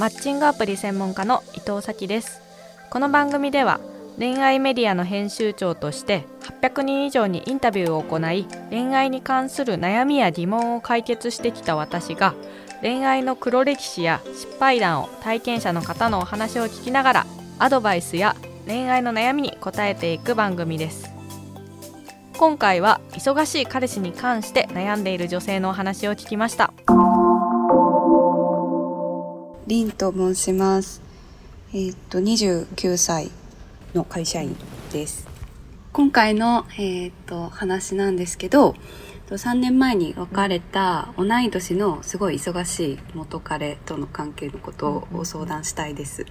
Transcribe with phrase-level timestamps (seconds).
[0.00, 2.40] マッチングアプリ専門家の伊藤咲です。
[2.88, 3.80] この番組では
[4.18, 6.24] 恋愛メディアの編集長として
[6.62, 12.34] 800人以上にインタビューを行い恋愛に関する悩みや疑問を解決してきた私が
[12.80, 17.26] 恋愛の黒歴史や失敗談を体験者の方のお話を聞きながら
[17.58, 18.36] アドバイスや
[18.66, 21.10] 恋愛の悩みに答えていく番組です。
[22.38, 26.72] 今回は忙しい彼氏に関して悩んでいる女性のお話を聞きました。
[29.70, 31.00] リンと申します
[31.72, 33.30] えーっと29歳
[33.94, 34.56] の会社員
[34.92, 35.28] です
[35.92, 38.74] 今回の、えーっと話なんですけど
[39.28, 46.26] 3年前に別れた同い年のすごい忙しい元彼との関係のことを相談したいです。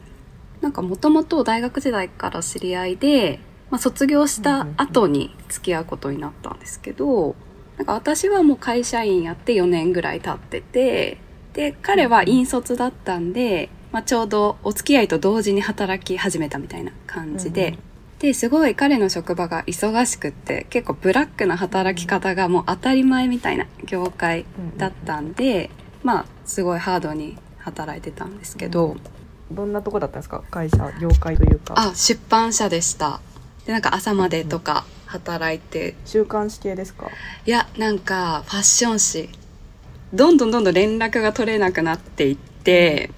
[0.59, 3.40] なんかもともと大学時代から知り合いで、
[3.72, 7.38] まあ、卒業した後に付き合うことになったんですけど、
[7.78, 11.20] なんか私はもう会社員やって4年ぐらい経ってて、
[11.53, 17.78] で、彼は引率だったんで、まあ、ちょうどお付き合いと同時に働き始めたみたいな感じで、
[18.19, 24.45] で、すごい彼の職場が忙しくって、結構ブラックな働き方がもう当たり前みたいな業界
[24.78, 25.69] だったんで、
[26.03, 28.97] まあ、すごいハードに働いてたんですけど、
[29.52, 30.44] どんなとこだったんですか？
[30.52, 31.73] 会社業界というか。
[31.78, 33.22] あ、出版社でした。
[33.66, 37.09] で、なんか朝までとか働いて、週刊誌系ですか？
[37.45, 39.30] いや、なんかファッション誌、
[40.14, 43.12] どんどんどんどん連絡が取れなくなっていって、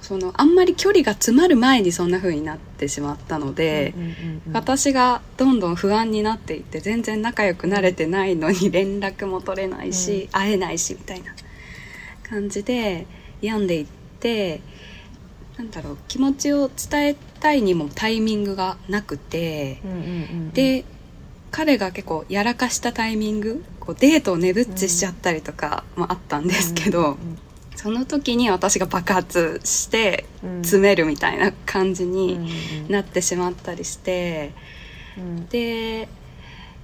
[0.00, 11.34] その、あんまり距離が詰まる前にそんな風になってしまったので、うんうんうん私がどんどん不安になっていって全然仲良くなれてないのに連絡も取れないし、会えないしみたいな
[12.28, 13.06] 感じで
[13.40, 13.86] 病んでいっ
[14.20, 14.60] て
[15.56, 20.50] なんだろう気持ちを伝えたいにもタイミングがなくてうんうんうん。
[20.52, 20.84] で
[21.50, 27.16] 彼が結構やらかしたタイミングこうデートをねぶっちしちゃったりとかもあったんですけど、
[27.76, 30.62] その時に私が爆発してうん。
[30.62, 32.34] 詰めるみたいな感じうんに
[32.86, 32.92] うん。
[32.92, 34.52] なってしまったりして。
[35.18, 35.46] うん。
[35.46, 36.08] で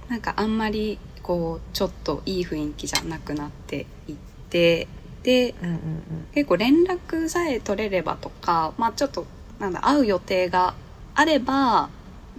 [0.09, 4.15] なんかあんまりこうちょっといい雰囲気じゃなくなっていっ
[4.49, 4.87] て
[5.23, 5.55] で
[6.33, 9.25] 結構連絡さえ取れればとかまあちょっと
[9.59, 10.73] なんだ会う予定が
[11.13, 11.89] あれば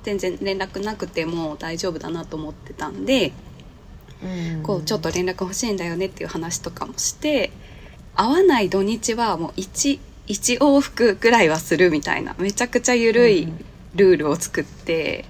[0.03, 3.33] 全然連絡なくても大丈夫だなと思ってたんで
[4.63, 7.51] こうちょっと連絡欲しいんだよねっていう話とかもして
[8.15, 13.49] 会わない土日はもう1一往復ぐらいはするみたいなめちゃくちゃ緩い
[13.95, 15.25] ルールを作って。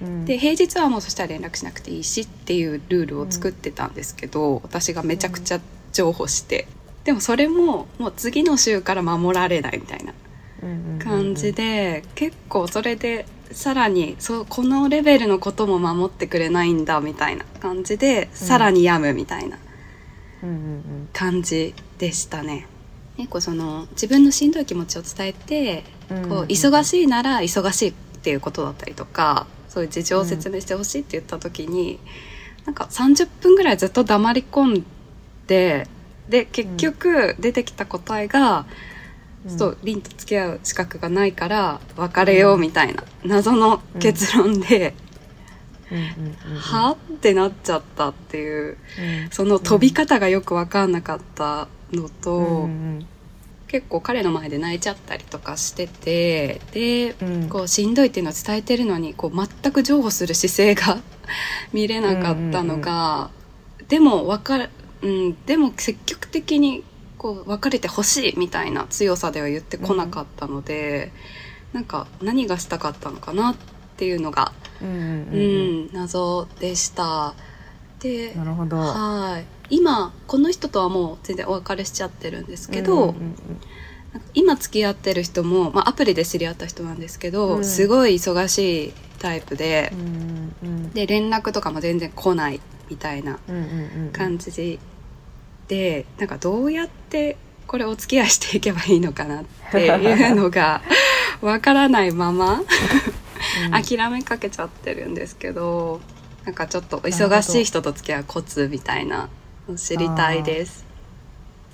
[0.00, 0.24] うん。
[0.24, 5.60] で平日はもうそしたら連絡しなくていいしっていうルールを作ってたんですけど、私がめちゃくちゃ
[5.92, 6.68] 譲歩して。
[7.04, 10.12] でもそれももう次の週から守られないみたいな
[11.02, 19.58] 感じで、結構それでさらにそうこのレベルのことも守ってくれないんだみたいな感じでさらに病むみたいな
[21.12, 22.66] 感じでしたね。
[23.16, 31.98] 結構その自分のしんどい気持ちを伝えてうんこう忙しいなら忙しいっていうことだったりとかそういう事情を説明してほしいって言った時に、
[32.64, 34.84] なんか30分ぐらいずっと黙り込ん
[35.46, 35.86] で
[36.28, 38.97] で結局出てきた答えが、うん
[39.48, 44.94] そう凛と付き合う資格がないから別れようみたいな謎の結論で、
[46.58, 48.76] はってなっちゃったっていう
[49.24, 49.30] うん。
[49.30, 52.68] その飛び方がよく分かんなかったのと。
[53.68, 57.48] 結構彼の前で泣いちゃったりとかしててで、うん。
[57.48, 61.02] こうしんどいっていうのを伝えてるのにこう全く譲歩する姿勢が
[61.72, 63.30] 見れなかったのが、
[63.88, 64.70] でもわかる、
[65.02, 66.82] うん、でも積極的に
[67.18, 71.12] こう別れてほしいみたいな強さでは言ってこなかったので、
[71.72, 73.56] なんか何がしたかったのかなっ
[73.96, 75.86] ていうのが、うんうんううん。
[75.86, 77.34] ん、謎でした。
[78.00, 79.44] ではい。
[79.70, 83.34] 今この人とはもう全然お別れしちゃってるんですけど、うんうん
[84.10, 87.64] なんか今付き合ってる人も、まあ、アプリで知り合った人なんですけど、うん。
[87.64, 93.62] すごい忙しいタイプでう、んうんで連絡とかも全然来ないみたいなうんうん
[94.06, 94.78] うん感じ
[95.68, 97.36] でなんかどうやって
[97.66, 100.82] これお付き合いしていけばいいのかなっていうのが
[101.42, 106.00] わからないままうん諦めかけちゃってるんですけど
[106.44, 109.28] なんかちょっと忙しい人と付き合うコツみたいな
[109.68, 110.86] の知りたいです。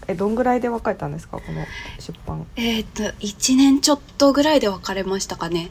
[0.06, 1.64] えどんぐらいで別れたんですかこの
[1.98, 5.70] 出版えっ、と1年ちょっとぐらいで別れましたかね。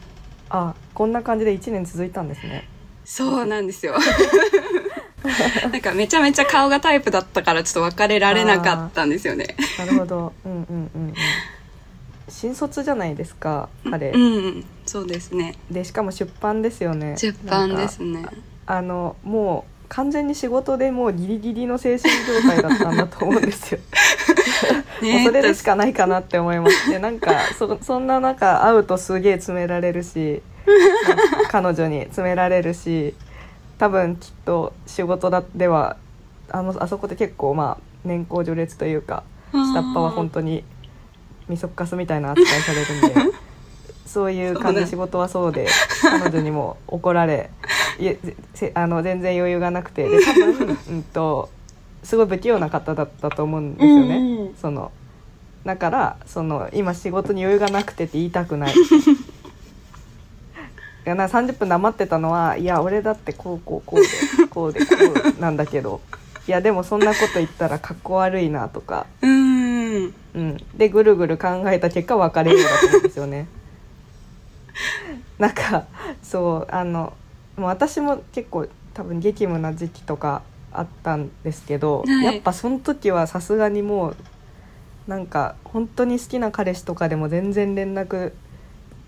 [0.50, 2.68] あこんな感じで1年続いたんですね
[3.04, 3.94] そうなんですよ。
[5.72, 9.56] なんかめちゃめちゃ顔がタイプだったからちょっと別れられなかったんですよね。
[9.78, 10.32] なるほど。
[10.44, 11.14] うんうんうんうん。
[12.28, 15.56] 新卒じゃないですか彼、うん、そうですね。
[15.70, 17.16] でしかも出版ですよね。
[17.18, 18.26] 出版ですね。
[18.66, 23.80] あのもう完全に仕事でもうギリギリの精神状態だったんだと思うんですよ。
[25.02, 30.42] ねもうそれでしかないかなって思いますでなんかそそんな中会うとすげえ詰められるし
[31.50, 33.14] 彼女に詰められるし
[33.78, 35.96] 多分きっと仕事だでは
[36.50, 40.64] あのあそこで結構まあ年功序列というか下っ端は本当に
[41.48, 43.38] みそっかすみたいな扱いされるんで
[44.06, 45.66] そういう感じ仕事はそうで
[46.02, 47.50] 彼女にも怒られ
[47.98, 48.18] いえ
[48.54, 51.48] せあの全然余裕がなくてで多分、うん、と
[52.02, 54.16] すごい不器用な方だったと思うんですよね。
[54.16, 54.92] うんうんその
[55.64, 58.74] だからその今仕事に余裕がなくてって言いたくない。
[61.06, 64.86] いやな30分黙ってたのはいや俺だってこうこうこうでこうでこ
[65.36, 66.00] うなんだけど。
[66.46, 70.14] いやでもそんなこと言ったらかっこ悪いなとか、うん。
[70.34, 73.46] うん、でぐるぐる考えた結果別れようだと思うんですよね。
[75.38, 75.86] なんか
[76.22, 77.14] そうあの
[77.56, 80.42] もう私も結構多分激務な時期とか
[80.72, 82.24] あったんですけど、はい。
[82.24, 84.16] やっぱその時はさすがにもう
[85.06, 88.32] なんか本当に好きな彼氏とかでも全然連絡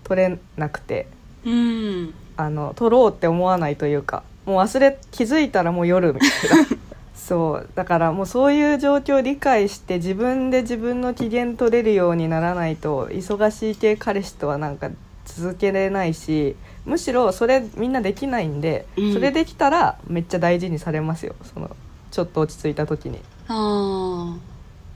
[0.03, 1.07] 取れなくて
[1.45, 2.13] うん。
[2.35, 6.67] あの取ろうって思わないというかもう忘れ気づいたらもう夜みたいな
[7.15, 7.69] そう。
[7.75, 14.89] だからもうそういう状況を理解して自分で自分の機嫌取れるようにならないと忙しい系彼氏とはなんか
[15.25, 16.55] 続けれないし
[16.85, 19.13] むしろそれみんなできないんで、うん。
[19.13, 21.35] それできたらめっちゃ大事にされますよ。
[21.43, 21.75] その
[22.11, 23.19] ちょっと落ち着いた時に。
[23.49, 24.37] あ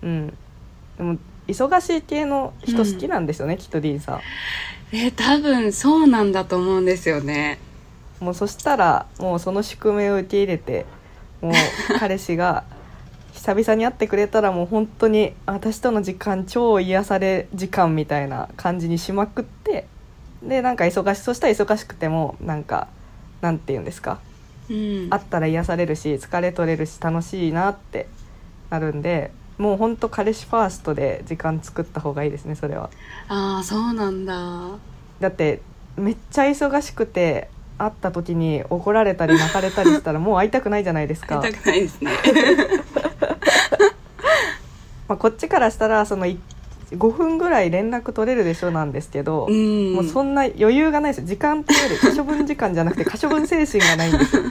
[0.03, 0.27] うん、
[0.97, 1.17] でも
[1.47, 4.15] 忙しい系の人好きなんですよね、きっとディーンさん。
[4.17, 4.21] ー
[4.93, 7.59] え多分そうなんだと思うんですよね。
[8.19, 10.85] もうそしたらもうその宿命を受け入れて
[11.41, 11.53] もう
[11.99, 12.63] 彼氏が
[13.33, 19.87] 久々に会ってくれたらもう本当に私との時間超癒され時間みたいな感じにしまくって
[20.43, 22.87] でなんか忙しそしたら忙しくてもなんか
[23.41, 24.19] なんて言うんですか？
[24.69, 25.09] うん。
[25.09, 28.07] 会ったら癒されるし疲れ取れるし楽しいなって
[28.69, 32.89] なるんでもう本当彼氏ファーストで時間作った方がいいですねそれは。
[33.27, 34.71] ああそうなんだ。
[35.19, 35.61] だって
[35.95, 37.47] めっちゃ忙しくて
[37.77, 41.41] 会った時に怒られたり泣かれたりしたら もう会いたくないじゃないですか。
[41.41, 42.09] 会いたくないですね。
[45.07, 46.39] まあ、こっちからしたらそのい
[46.93, 49.93] 5分ぐらい連絡取れるでしょなんですけど、うん。
[49.93, 51.27] もうそんな余裕がないです。
[51.27, 54.41] 時間っていうより可処分時間じゃなくて可処分精神がないんですよ。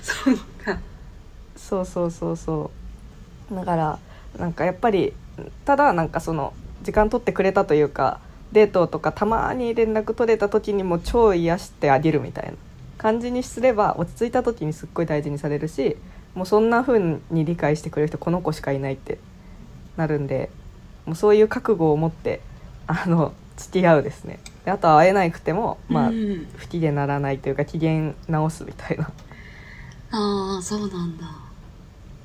[0.00, 0.78] そうか。
[1.54, 2.70] そうそうそうそ
[3.50, 3.54] う。
[3.54, 3.98] だから
[4.38, 5.12] なんかやっぱり
[5.64, 6.52] ただなんかその
[6.82, 8.20] 時間取ってくれたというか
[8.52, 12.52] デートとかたまに連絡取れた時にも超癒してあげるみたいな
[12.98, 15.96] 感じにすれば落ち着いた時にすっごい大事にされるし
[16.34, 17.00] もうそんな風
[17.30, 19.18] に理解してくれる人この子しかいないって
[19.96, 20.50] なるんで
[21.06, 22.40] もうそういう覚悟を持って
[22.86, 24.38] あの付き合うですね。
[24.64, 26.46] であとは会えなくてもまあ、うん。
[26.56, 29.10] 不機嫌ならないというか機嫌直すみたいな。
[30.10, 31.24] ああそうなんだ。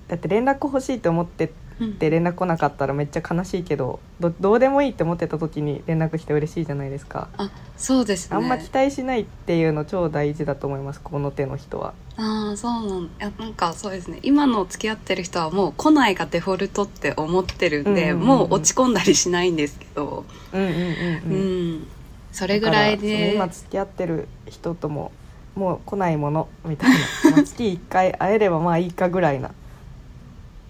[0.08, 1.67] だって連絡欲しいと思ってうん
[2.00, 7.28] で連絡来なかったらめっちゃ悲しいけどどどうでもいいって思ってた時に連絡来て嬉しいじゃないですか。
[7.38, 8.36] あそうですね。
[8.38, 11.94] あんま期待しないっていうの超大事だと思いますこの手の人は。
[12.18, 14.20] ああそうなんいやなんかそうですね。
[14.24, 20.26] 今の付き合ってる人はもう来ないがデフォルトって思ってるんで、うんうんうんもう落ち込んだりしないんですけど。
[20.54, 21.74] うんうんうんううん。
[21.76, 21.88] ん、
[22.32, 23.36] それぐらいで。
[23.36, 25.12] 今付き合ってる人とも
[25.54, 26.98] もう来ないものみたいな。
[27.32, 29.52] まあ月1回会えればまあいいかぐらいな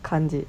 [0.03, 0.45] 感じ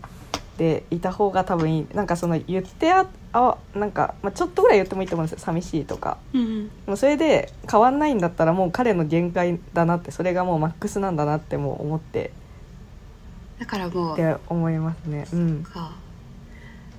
[0.58, 1.87] でいた方が多分いい。
[1.94, 5.38] なんかその言ってああなんか、まあ、ちょっとぐらい言ってもいいと思うんですよ。
[5.38, 6.18] 寂しいとか。
[6.35, 12.33] うんでもそれで変わんないんだったらもう彼の限界だなってそれがもうマックスなんだなってもう思って。
[13.59, 15.26] だからもうって思いますね。
[15.33, 15.64] うん。
[15.64, 15.92] か。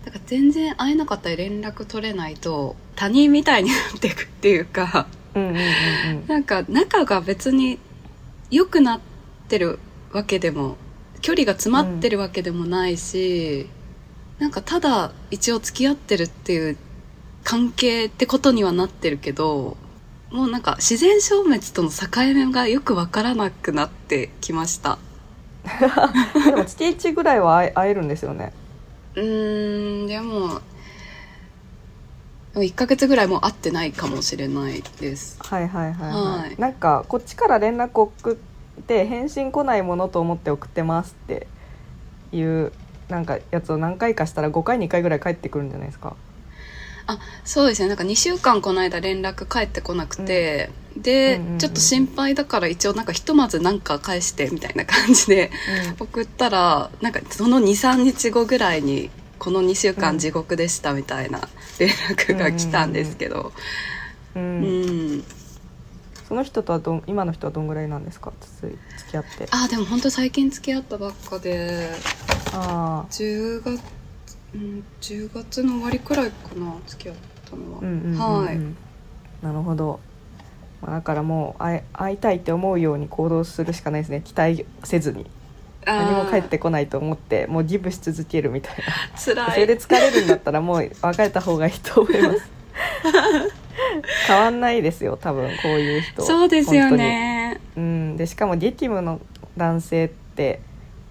[0.05, 5.07] だから全然会えなかったり連絡取れないと他人みたいになっていくっていうか
[6.27, 7.79] なんか仲が別に
[8.50, 9.00] 良くなっ
[9.48, 9.79] てる
[10.12, 10.77] わけでも
[11.21, 13.67] 距離が詰まってるわけでもないし、
[14.39, 16.77] なんかただ一応付き合ってるっていう
[17.43, 19.77] 関係ってことにはなってるけど
[20.31, 24.97] もうなんか自然消滅との境目がよくわからなくなってきました。
[26.45, 28.53] でも月1ぐらいは会えるんですよね。
[29.15, 30.61] うーんでも
[32.53, 35.38] でも1ヶ月ぐらいもう会ってないかもしれないです。
[35.41, 36.21] はいはいはい、はい。
[36.41, 36.55] はい。
[36.57, 38.35] なんかこっちから連絡送っ
[38.89, 41.48] て返信来ないものと思って送ってますって
[42.34, 42.74] いう
[43.08, 46.15] なんかやつを何回かしたら5回2回ぐらい返ってくるんじゃないですか。
[47.05, 47.88] あそうですね。
[47.88, 55.51] なんか2週間この間連絡返ってこなくて、で、うんうんうんちょっと心配だから一応なんかひとまずなんか返してみたいな感じで
[56.00, 61.41] 送ったらなんかその23日後ぐらいにこの2週間地獄でしたみたいな
[61.79, 63.53] 連絡が来たんですけど。
[64.36, 65.24] うん、ううんん、
[66.29, 68.31] その人とはどん今の人はどんぐらいなんですか？
[68.39, 68.77] つ付
[69.12, 69.48] き合って。
[69.50, 71.89] あでも本当最近付き合ったばっかで。
[72.53, 73.79] あ10
[74.53, 77.15] うん、10月の終わりくらいかな付き合っ
[77.50, 78.59] たのは、うんうんうんうんはい。
[79.43, 80.00] なるほど、
[80.81, 84.21] まあ、だからもう会え会いたいって思うように行動するしかないですね。
[84.24, 85.25] 期待せずに。
[85.86, 89.17] 何も返ってこないと思ってもうギブし続けるみたいな。
[89.17, 92.51] つらそれで疲れるんだったらもう別れた方がいいと思います
[94.27, 96.24] 変わんないですよ多分こういう人。
[96.24, 97.60] そうですよね。
[97.75, 98.18] うん。
[98.18, 99.20] でしかも激務の
[99.58, 100.62] 男性って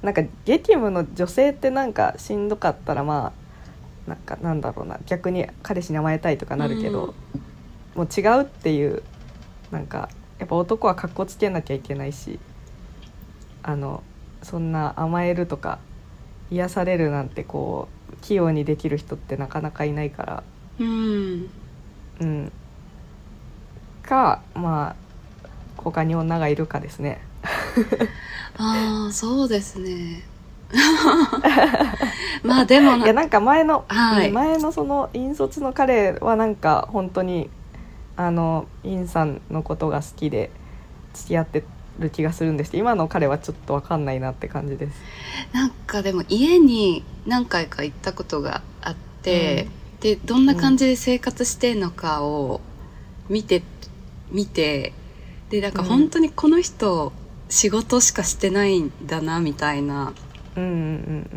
[0.02, 3.33] なんか激務の女性ってなんかしんどかったらま
[4.07, 4.99] あなんかなんだろうな。
[5.07, 7.14] 逆に彼氏に甘えたいとかなるけど、
[7.95, 9.02] もう違うっていう
[9.71, 12.38] なんかやっぱ男はかっこつけなきゃいけないし
[13.62, 14.02] あの
[14.42, 15.78] そんな甘えるとか
[16.50, 20.42] 癒されるなんてこう器用にできる人ってなかなかいないから。
[20.78, 21.50] うん。
[22.21, 22.52] うん
[24.08, 25.08] かまあ
[25.76, 27.20] 他に女がいるかですね。
[28.56, 30.22] ああそうですね。
[32.42, 34.30] まあでもいやなんか前の、はい。
[34.30, 37.48] 前のその引率の彼はなんか本当に
[38.16, 40.50] あのインさんのことが好きで
[41.14, 41.64] 付き合って
[41.98, 44.96] る気がするんですけど今の彼はちょっと分かんないなって感じです。
[45.52, 49.68] なんかでも家に何回か行ったことがあって、
[50.00, 52.60] でどんな感じで生活してんのかを
[53.28, 53.62] 見て
[54.30, 54.92] 見て
[55.50, 55.88] でなんかうん。
[55.88, 57.12] 本当にこの人
[57.49, 60.12] 仕事しかしてないんだなみたいな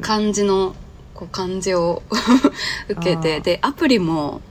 [0.02, 0.76] 感じの
[1.14, 2.04] こう感じを
[2.90, 4.42] 受けてでアプリも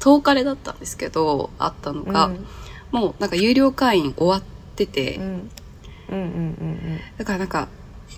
[0.00, 2.46] 10日でだったんですけどあったのが、うん。
[2.90, 4.42] もうなんか有料会員終わっ
[4.76, 5.20] てて、
[7.18, 7.68] だからなんか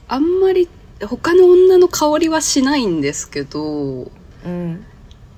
[0.06, 0.68] あんまり
[1.00, 4.10] 他の女の香りはしないんですけどうん
[4.44, 4.84] うん。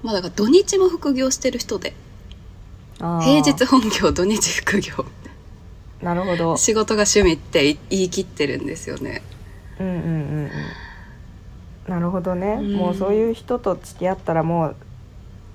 [0.02, 1.94] まあだから土日も副業してる人で
[2.98, 5.04] 平日本業土日副業。
[6.02, 6.56] なるほど。
[6.56, 9.22] 仕事が趣味って言い切ってるんですよね。
[9.80, 10.00] うんうんうん
[11.86, 11.92] うん。
[11.92, 12.74] なるほどね、うん。
[12.74, 14.76] もうそういう人と付き合ったらもう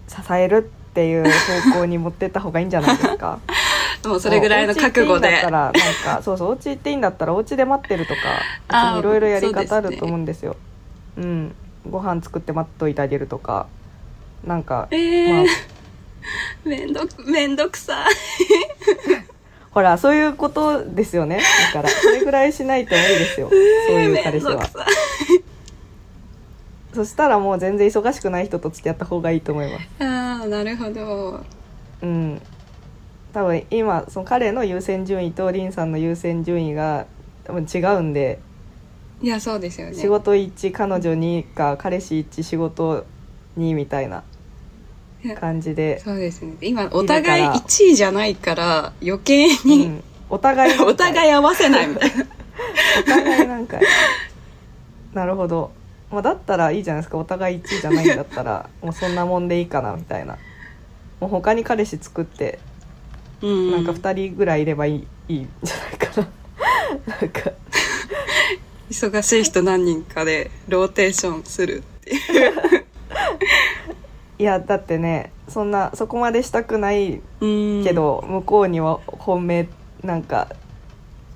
[0.07, 1.23] 支えるっていう
[1.71, 3.39] 方向に持ってった方がいいんじゃないですか？
[4.05, 5.41] もうそれぐらいの覚悟で。
[5.43, 8.13] なんかそうそうお家行っていいんだったらお家で待ってると
[8.67, 10.55] かいろいろやり方あると思うんですよ。
[11.17, 11.55] うん。
[11.89, 13.67] ご飯作って待っといてあげるとか
[14.45, 15.33] なんか、えー。
[15.33, 15.45] まあ
[16.65, 18.13] めんどくめんどくさい。
[19.71, 21.41] ほらそういうことですよね。
[21.73, 23.49] だからそれぐらいしないと無理ですよ。
[23.89, 24.69] そういう彼氏は。
[26.93, 29.81] そしたらもう全然忙しくない人と付き合った方がいいと思います。
[29.81, 31.43] いああなるほど。
[32.03, 32.41] うん。
[33.33, 37.07] 多分今その彼の優先順位とリンさんの優先順位が
[37.45, 38.39] 多分違うんで。
[39.23, 39.95] いやそうですよね。
[39.95, 43.05] 仕事1彼女2か彼氏1仕事
[43.57, 44.23] 2みたいな
[45.39, 46.55] 感じで、そうですね。
[46.61, 52.25] 今お互い1位じゃないから余計うに、ん、お互い お互い合わせないみたいな。
[52.99, 53.79] お互いなんか
[55.13, 55.71] なるほど、
[56.11, 57.17] まあ、だったらいいじゃないですか。
[57.17, 60.37] お互い1位じゃないんだったらもうそんなもんでいいかなみたいな。
[61.19, 62.59] もう他に彼氏作って
[63.41, 66.27] うんなんか2人ぐらいいればいい,、いいんじゃないかな。
[67.21, 67.51] なんか。
[68.89, 72.85] 忙しい人何人かでローテーションするっていう
[74.39, 77.83] いやだってねそんなそこまでしたくないうん。
[77.83, 79.67] けど、向こうには本命
[80.03, 80.49] なんか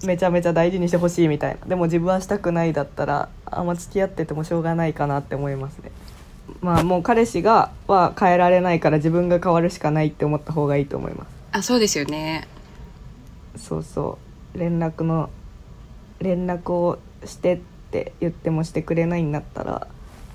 [0.04, 1.68] めちゃめちゃ大事にしてほしいみたいな。
[1.68, 5.92] でも自分はしたくないだったらあんま付き合っててもしょうがないかなって思いますね。
[6.62, 11.28] まあもう彼氏がは変えられないから自分が変わるしかないって思った方がいいと思います。
[11.52, 12.48] あそうですよね。
[13.56, 14.18] そうそ
[14.56, 14.58] う。
[14.58, 15.30] 連絡の
[16.20, 17.60] 連絡をしてっ
[17.92, 19.88] て言ってもしてくれないんだったら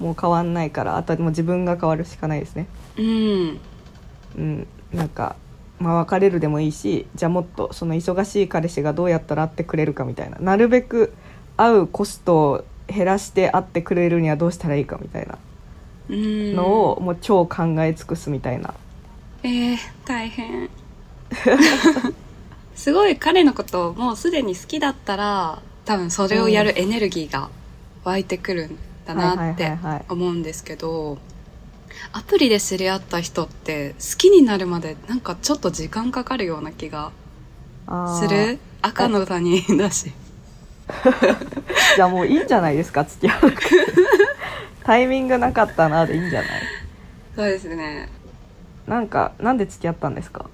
[0.03, 2.67] もう変わんないからあとはもう自分が変わるしかないですね。
[2.99, 3.61] うん。
[4.37, 5.37] うん、なんか、
[5.79, 10.39] まあ、別れるでもいいしじゃあもっとその忙しい彼氏がどうやったら会ってくれるかみたいな。
[10.39, 11.15] なるべく
[11.57, 15.39] 会うコストを減らして会ってくれるにはどうしたらいいかみたいな。
[16.09, 16.57] うん。
[16.57, 18.75] のをもう超考え尽くすみたいな、
[19.45, 20.69] えー、大変。
[22.75, 27.49] すごい彼のことをもうすでに好きだったら多分それをやるエネルギーが
[28.05, 29.77] 湧いてくるんだなって
[30.09, 31.19] 思うんですけど
[32.13, 37.11] アプリで知り合った人って好きになるまでなんかちょっと時間かかるような気が
[38.21, 38.59] する？
[38.81, 40.13] 赤の他人だし。
[41.97, 43.53] じゃあもういいんじゃないですか付き合う
[44.85, 46.51] タイミングなかったなでいいんじゃない？
[47.37, 48.09] そうですね。
[48.87, 50.47] なんかなんで付き合ったんですか？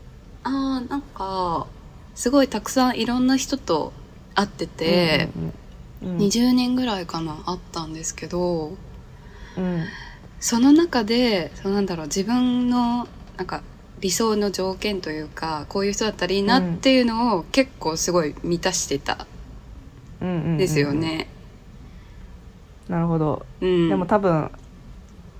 [0.44, 1.66] あーなんか
[2.14, 3.92] すごいたくさんいろんな人と
[4.34, 5.54] 会ってて、うんうんうん
[6.02, 8.76] 20年ぐらいかなあったんですけど
[9.56, 9.84] うん。
[10.40, 13.62] その中でそのなんだろう自分のなんか
[14.00, 19.26] 理想の条件というかこういう人だったらいいなっていうのを結構すごい満たしてた。
[20.20, 21.28] ですよね。
[22.88, 23.46] なるほど。
[23.60, 24.50] うん、でも多分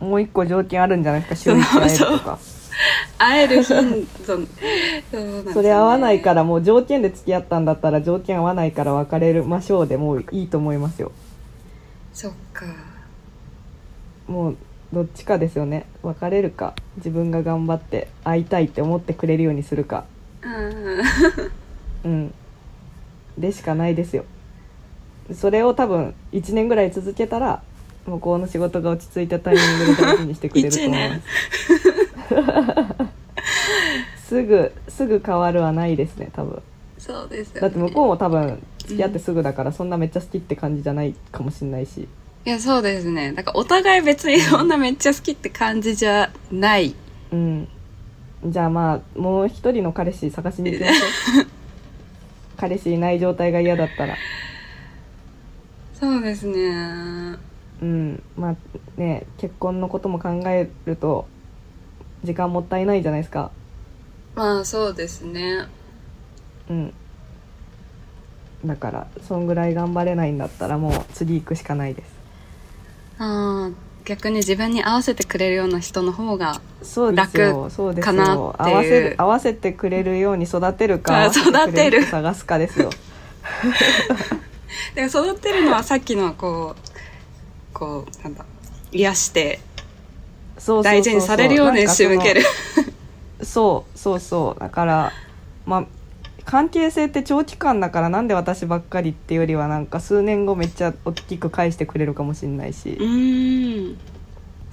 [0.01, 2.39] もう一個条件あるんじゃないですか週に会えるとか
[3.19, 4.39] 会える頻度
[5.47, 11.13] そそれ合わないからもう条件で付き合ったんだったら条件合わないから別れましょうでもういいと思いますよ。
[12.13, 12.67] そっか。
[14.27, 14.57] もう
[14.93, 15.87] どっちかですよね。
[16.03, 16.75] 別れるか。
[16.97, 20.05] 自分が頑張って会いたいって思ってくれるようにするか。
[20.43, 21.03] うん
[22.05, 22.35] うん。
[23.37, 24.25] でしかないですよ。
[25.35, 27.63] それを多分1年ぐらい続けたら
[28.07, 31.23] 向こうの仕事が落ち着いたタイミングで大事にしてくれると思います
[34.29, 36.63] すぐすぐ変わるはないですね多分。
[36.99, 42.09] そうですよ、ね、だって向こうも多分付き合ってすぐだからそんなめっちゃ好きって感じじゃないかもしれないし。
[42.45, 43.33] いやそうですね。
[43.33, 46.95] だからお互い別にそんなめっちゃ好きって感じじゃない。
[47.33, 47.69] うん。
[48.47, 51.47] じゃあまあもう一人の彼氏探しに行きましょう。
[52.57, 54.17] 彼氏いない状態が嫌だったら。
[55.95, 57.37] そうですね。
[57.83, 58.23] うん。
[58.37, 58.57] まあ
[58.97, 61.27] ね結婚のことも考えると
[62.25, 63.51] 時間もったいないじゃないですか。
[64.35, 65.67] まあそうですね。
[66.71, 66.95] うん。
[68.65, 72.09] だからそんぐらい頑張れないんだったらもう次行くしかないです。
[73.19, 76.61] ああ逆に自分に合わせてくれるような人の方が
[77.15, 77.49] 楽かなっていう。
[77.49, 77.69] よ
[78.59, 82.91] 合わせる合わせてくれるように育てるかあ 育てる探すかですよ。
[84.95, 86.81] で育てるのはさっきのこう
[87.73, 88.45] こうなんだ
[88.93, 89.61] 癒して
[90.83, 92.43] 大事にされるように仕向ける。
[93.43, 94.61] そうそうそう。
[94.61, 95.13] だから
[95.67, 95.85] まあ
[96.45, 102.97] 関係性って長期間だからなんで私ばっかりっていうよりはなんか数年後めっちゃ大きく返してくれるかもしれないし。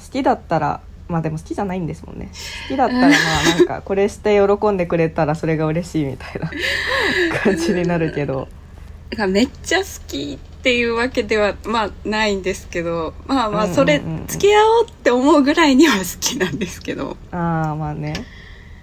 [0.05, 2.31] 好きだったらまあでも好きじゃないんですもんね。
[2.67, 6.49] 好きだったらまあなんかこれして喜んでくれたらそれが嬉しいみたいな
[7.39, 8.47] 感じになるけど。
[9.29, 17.17] めっちゃ好きっていうわけではまあないんですけどまあまあそれ付き合おうって思うぐらいには好きなんですけど。
[17.31, 18.25] ああまあね。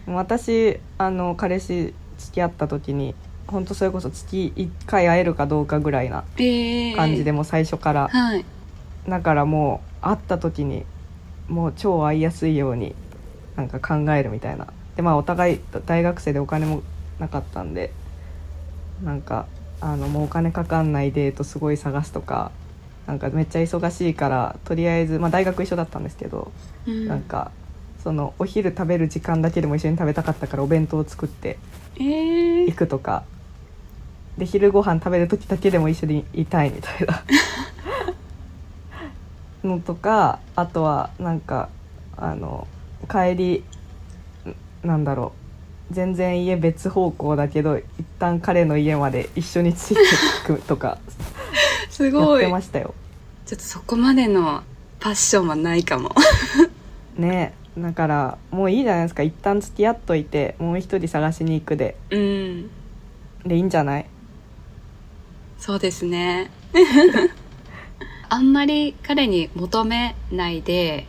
[0.06, 3.16] 私あの彼氏付き合った時に
[3.48, 8.44] 本当それこそ月1回会えるかどうかぐらいなええ感じでもう最初から、はい。
[9.08, 10.84] だからもう会った時に
[11.48, 12.94] もう超会いやすいように
[13.56, 14.68] なんか考えるみたいな。
[14.94, 16.84] でまあお互い大学生でお金も
[17.18, 17.92] なかったんで
[19.02, 19.46] なんか
[19.82, 22.52] あのもうお金かかんないデートすごい探すとか
[23.06, 26.52] なんかめっちゃ忙しいからとりあえず、まあ、大学一緒だったんですけど、
[26.86, 27.08] うん。
[27.08, 27.50] なんか
[28.02, 31.58] そのお昼食べる時間だけでも一緒に食べたかったからお弁当を作って
[31.98, 33.24] ええ行くとか。
[34.38, 37.22] で昼ご飯食べる時だけでも一緒にいたいみたいな。
[39.68, 41.68] のとかあとはなんか
[42.16, 42.66] あの
[43.10, 43.64] 帰り
[44.84, 45.41] んなんだろう
[45.90, 47.84] 全然家別方向だけど一
[48.18, 50.98] 旦彼の家まで一緒についていくとかやっ
[51.90, 52.44] すごい。
[52.44, 52.94] てましたよ。
[53.46, 54.62] ちょっとそこまでの
[55.00, 56.14] パッションはないかも。
[57.16, 59.22] ねだからもういいじゃないですか。
[59.22, 61.96] 一旦付き合っといてもう一人探しに行くで。
[62.10, 62.70] うん。
[63.44, 64.06] でいいんじゃない？
[65.58, 66.50] そうですね。
[68.28, 71.06] あんまり彼に求めないで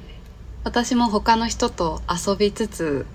[0.65, 3.05] 私も他の人と遊びつつ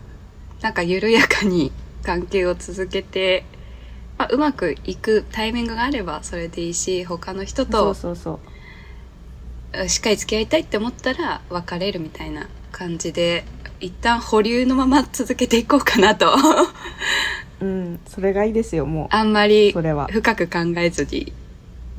[0.61, 3.45] なんか緩やかに関係を続けて、
[4.17, 8.41] まあ、うまくいくタイミングがあればそれでいいし他の人そうとそうそ
[9.75, 9.89] う。
[9.89, 13.45] しっかり付き合いたいって思ったら別れるみたいな感じで
[13.81, 16.35] 一旦保留のまま続けていこうかなと。
[17.61, 19.09] うんそれがいいですよもう。
[19.11, 20.07] あんまりそれは。
[20.07, 21.33] 深く考えずに。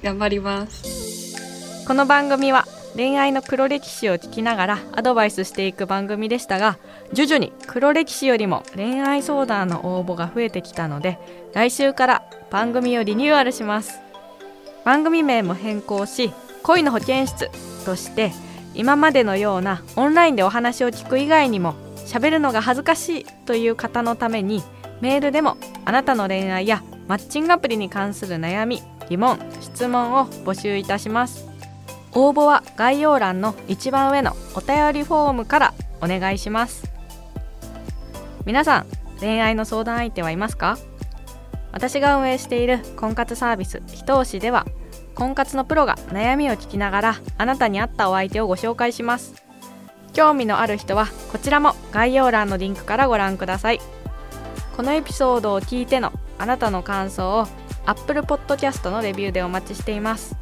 [0.02, 1.86] 頑張ります。
[1.86, 6.78] この番組は恋愛の黒歴史を聞きながらアドバイスしていく番組でしたが
[7.14, 11.18] 徐々に黒歴史よりも恋愛相談の応募が増えてきたので
[11.54, 14.00] 来週から番組をリニューアルします。
[14.86, 16.32] 番組名も変更し
[16.64, 17.50] 恋の保健室
[17.86, 18.32] として
[18.76, 21.74] 今までのようなオンラインでお話を聞く以外にも
[22.06, 24.64] 喋るのが恥ずかしいという方のために
[25.02, 31.48] メールでもあなたの恋愛やマッチングアプリに関する悩み疑問質問を募集いたします。
[32.14, 36.89] 応募は概要欄の一番上のお便りフォームからお願いします。
[38.46, 38.86] 皆さん
[39.20, 40.78] 恋愛の相談相手はいますか？
[41.72, 44.66] 私が運営している婚活サービスひと押しでは
[45.14, 49.44] 婚活のプロが悩みを聞きながらあなたに合ったお相手をご紹介します。
[50.14, 53.80] 興味のある人はこちらも概要欄のリンクからご覧ください。
[54.76, 57.48] このエピソードを聞いてのあなたの感想を
[57.86, 60.36] Apple Podcast のレビューでお待ちしています。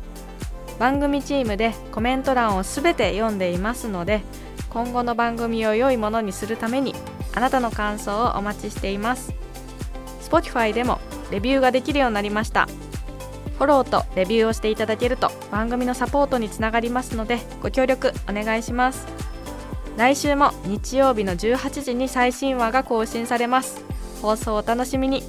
[0.80, 4.22] 番組チームでコメント欄をすべて読んでいますので
[4.70, 6.94] 今後の番組を良いものにするために
[7.38, 9.32] あなたの感想をお待ちしています。
[10.28, 12.66] Spotify でもレビューができるようになりました。
[12.66, 19.06] フォローとレビューをしていただけると番組のサポートにつながりますのでご協力お願いします。
[19.98, 23.84] 来週も日曜日の18時に最新話が更新されます。
[24.24, 25.22] 放送お楽しみに。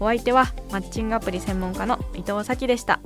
[0.00, 2.98] お相手はマッチングアプリ専門家の伊藤咲でした。